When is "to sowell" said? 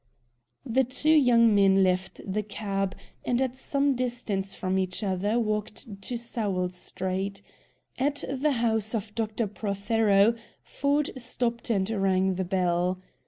6.01-6.69